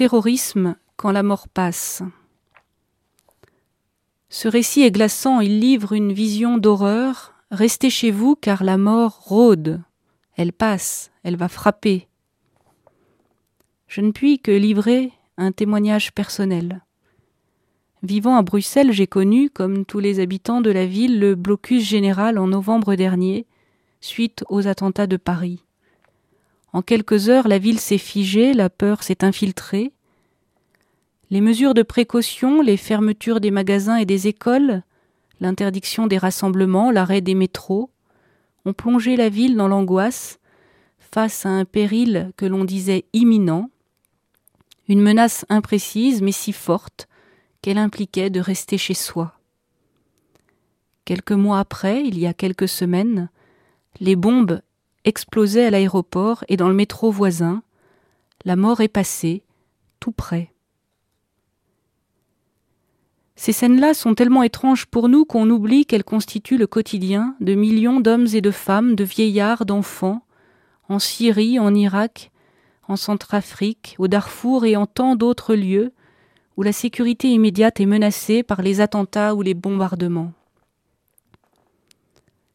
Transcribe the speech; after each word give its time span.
Terrorisme 0.00 0.76
quand 0.96 1.12
la 1.12 1.22
mort 1.22 1.46
passe. 1.46 2.02
Ce 4.30 4.48
récit 4.48 4.80
est 4.80 4.90
glaçant, 4.90 5.40
il 5.40 5.60
livre 5.60 5.92
une 5.92 6.14
vision 6.14 6.56
d'horreur. 6.56 7.34
Restez 7.50 7.90
chez 7.90 8.10
vous 8.10 8.34
car 8.34 8.64
la 8.64 8.78
mort 8.78 9.20
rôde. 9.20 9.82
Elle 10.36 10.54
passe, 10.54 11.10
elle 11.22 11.36
va 11.36 11.50
frapper. 11.50 12.08
Je 13.88 14.00
ne 14.00 14.10
puis 14.10 14.38
que 14.38 14.50
livrer 14.50 15.12
un 15.36 15.52
témoignage 15.52 16.14
personnel. 16.14 16.82
Vivant 18.02 18.38
à 18.38 18.42
Bruxelles, 18.42 18.92
j'ai 18.92 19.06
connu, 19.06 19.50
comme 19.50 19.84
tous 19.84 19.98
les 19.98 20.18
habitants 20.18 20.62
de 20.62 20.70
la 20.70 20.86
ville, 20.86 21.20
le 21.20 21.34
blocus 21.34 21.84
général 21.84 22.38
en 22.38 22.46
novembre 22.46 22.94
dernier, 22.94 23.44
suite 24.00 24.44
aux 24.48 24.66
attentats 24.66 25.06
de 25.06 25.18
Paris. 25.18 25.62
En 26.72 26.82
quelques 26.82 27.28
heures, 27.28 27.48
la 27.48 27.58
ville 27.58 27.80
s'est 27.80 27.98
figée, 27.98 28.52
la 28.52 28.70
peur 28.70 29.02
s'est 29.02 29.24
infiltrée. 29.24 29.92
Les 31.30 31.40
mesures 31.40 31.74
de 31.74 31.82
précaution, 31.82 32.60
les 32.62 32.76
fermetures 32.76 33.40
des 33.40 33.50
magasins 33.50 33.96
et 33.96 34.06
des 34.06 34.28
écoles, 34.28 34.82
l'interdiction 35.40 36.06
des 36.06 36.18
rassemblements, 36.18 36.90
l'arrêt 36.90 37.20
des 37.20 37.34
métros, 37.34 37.90
ont 38.64 38.72
plongé 38.72 39.16
la 39.16 39.28
ville 39.28 39.56
dans 39.56 39.68
l'angoisse 39.68 40.38
face 40.98 41.44
à 41.46 41.48
un 41.48 41.64
péril 41.64 42.32
que 42.36 42.46
l'on 42.46 42.64
disait 42.64 43.04
imminent, 43.12 43.70
une 44.88 45.00
menace 45.00 45.44
imprécise 45.48 46.20
mais 46.22 46.32
si 46.32 46.52
forte 46.52 47.08
qu'elle 47.62 47.78
impliquait 47.78 48.30
de 48.30 48.40
rester 48.40 48.78
chez 48.78 48.94
soi. 48.94 49.34
Quelques 51.04 51.32
mois 51.32 51.58
après, 51.58 52.02
il 52.04 52.18
y 52.18 52.26
a 52.26 52.34
quelques 52.34 52.68
semaines, 52.68 53.30
les 54.00 54.16
bombes 54.16 54.60
explosaient 55.04 55.66
à 55.66 55.70
l'aéroport 55.70 56.44
et 56.48 56.56
dans 56.56 56.68
le 56.68 56.74
métro 56.74 57.10
voisin. 57.10 57.62
La 58.44 58.56
mort 58.56 58.80
est 58.80 58.88
passée, 58.88 59.42
tout 59.98 60.12
près. 60.12 60.52
Ces 63.36 63.52
scènes-là 63.52 63.94
sont 63.94 64.14
tellement 64.14 64.42
étranges 64.42 64.84
pour 64.84 65.08
nous 65.08 65.24
qu'on 65.24 65.48
oublie 65.48 65.86
qu'elles 65.86 66.04
constituent 66.04 66.58
le 66.58 66.66
quotidien 66.66 67.36
de 67.40 67.54
millions 67.54 68.00
d'hommes 68.00 68.26
et 68.34 68.42
de 68.42 68.50
femmes, 68.50 68.94
de 68.94 69.04
vieillards, 69.04 69.64
d'enfants, 69.64 70.26
en 70.90 70.98
Syrie, 70.98 71.58
en 71.58 71.74
Irak, 71.74 72.30
en 72.86 72.96
Centrafrique, 72.96 73.94
au 73.98 74.08
Darfour 74.08 74.66
et 74.66 74.76
en 74.76 74.86
tant 74.86 75.16
d'autres 75.16 75.54
lieux 75.54 75.92
où 76.56 76.62
la 76.62 76.72
sécurité 76.72 77.28
immédiate 77.28 77.80
est 77.80 77.86
menacée 77.86 78.42
par 78.42 78.60
les 78.60 78.82
attentats 78.82 79.34
ou 79.34 79.40
les 79.40 79.54
bombardements. 79.54 80.32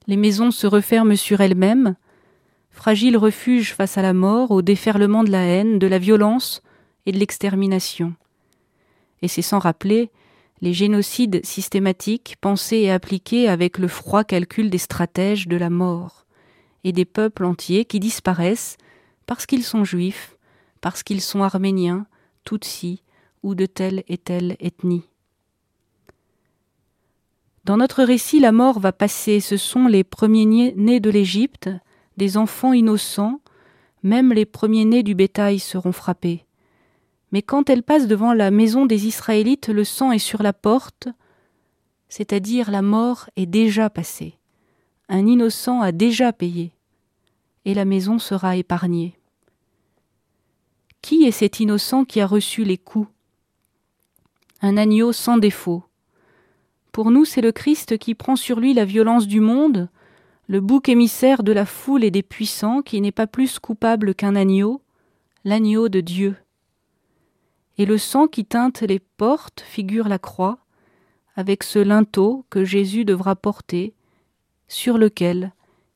Les 0.05 0.17
maisons 0.17 0.51
se 0.51 0.67
referment 0.67 1.15
sur 1.15 1.41
elles-mêmes, 1.41 1.95
fragile 2.75 3.17
refuge 3.17 3.73
face 3.73 3.97
à 3.97 4.01
la 4.01 4.13
mort, 4.13 4.51
au 4.51 4.61
déferlement 4.61 5.23
de 5.23 5.31
la 5.31 5.43
haine, 5.43 5.79
de 5.79 5.87
la 5.87 5.97
violence 5.97 6.61
et 7.05 7.11
de 7.11 7.17
l'extermination. 7.17 8.13
Et 9.21 9.27
c'est 9.27 9.41
sans 9.41 9.59
rappeler 9.59 10.11
les 10.61 10.73
génocides 10.73 11.43
systématiques 11.43 12.35
pensés 12.41 12.77
et 12.77 12.91
appliqués 12.91 13.47
avec 13.47 13.77
le 13.77 13.87
froid 13.87 14.23
calcul 14.23 14.69
des 14.69 14.77
stratèges 14.77 15.47
de 15.47 15.55
la 15.55 15.69
mort, 15.69 16.25
et 16.83 16.91
des 16.91 17.05
peuples 17.05 17.45
entiers 17.45 17.85
qui 17.85 17.99
disparaissent 17.99 18.77
parce 19.25 19.45
qu'ils 19.45 19.63
sont 19.63 19.83
juifs, 19.83 20.37
parce 20.81 21.01
qu'ils 21.01 21.21
sont 21.21 21.41
arméniens, 21.41 22.05
tutsis 22.43 23.01
ou 23.41 23.55
de 23.55 23.65
telle 23.65 24.03
et 24.07 24.17
telle 24.17 24.57
ethnie. 24.59 25.03
Dans 27.63 27.77
notre 27.77 28.03
récit, 28.03 28.39
la 28.39 28.51
mort 28.51 28.79
va 28.79 28.91
passer, 28.91 29.39
ce 29.39 29.57
sont 29.57 29.87
les 29.87 30.03
premiers 30.03 30.73
nés 30.75 30.99
de 30.99 31.09
l'Égypte, 31.09 31.69
des 32.17 32.37
enfants 32.37 32.73
innocents, 32.73 33.41
même 34.03 34.33
les 34.33 34.45
premiers-nés 34.45 35.03
du 35.03 35.15
bétail 35.15 35.59
seront 35.59 35.91
frappés. 35.91 36.45
Mais 37.31 37.41
quand 37.41 37.69
elle 37.69 37.83
passe 37.83 38.07
devant 38.07 38.33
la 38.33 38.51
maison 38.51 38.85
des 38.85 39.07
Israélites, 39.07 39.67
le 39.67 39.83
sang 39.83 40.11
est 40.11 40.19
sur 40.19 40.43
la 40.43 40.53
porte, 40.53 41.07
c'est-à-dire 42.07 42.71
la 42.71 42.81
mort 42.81 43.29
est 43.35 43.45
déjà 43.45 43.89
passée. 43.89 44.37
Un 45.09 45.27
innocent 45.27 45.81
a 45.81 45.91
déjà 45.91 46.31
payé, 46.31 46.71
et 47.65 47.73
la 47.73 47.85
maison 47.85 48.19
sera 48.19 48.55
épargnée. 48.55 49.17
Qui 51.01 51.25
est 51.25 51.31
cet 51.31 51.59
innocent 51.59 52.05
qui 52.05 52.21
a 52.21 52.27
reçu 52.27 52.63
les 52.63 52.77
coups? 52.77 53.09
Un 54.61 54.77
agneau 54.77 55.11
sans 55.11 55.37
défaut. 55.37 55.83
Pour 56.91 57.11
nous, 57.11 57.25
c'est 57.25 57.41
le 57.41 57.51
Christ 57.51 57.97
qui 57.97 58.15
prend 58.15 58.35
sur 58.35 58.59
lui 58.59 58.73
la 58.73 58.85
violence 58.85 59.27
du 59.27 59.39
monde, 59.39 59.89
le 60.47 60.61
bouc 60.61 60.89
émissaire 60.89 61.43
de 61.43 61.51
la 61.51 61.65
foule 61.65 62.03
et 62.03 62.11
des 62.11 62.23
puissants 62.23 62.81
qui 62.81 63.01
n'est 63.01 63.11
pas 63.11 63.27
plus 63.27 63.59
coupable 63.59 64.13
qu'un 64.13 64.35
agneau, 64.35 64.81
l'agneau 65.43 65.89
de 65.89 66.01
Dieu. 66.01 66.35
Et 67.77 67.85
le 67.85 67.97
sang 67.97 68.27
qui 68.27 68.45
teinte 68.45 68.81
les 68.81 68.99
portes 68.99 69.61
figure 69.61 70.07
la 70.07 70.19
croix, 70.19 70.59
avec 71.35 71.63
ce 71.63 71.79
linteau 71.79 72.45
que 72.49 72.63
Jésus 72.63 73.05
devra 73.05 73.35
porter, 73.35 73.93
sur 74.67 74.97
lequel 74.97 75.53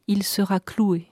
il 0.08 0.24
sera 0.24 0.60
cloué. 0.60 1.09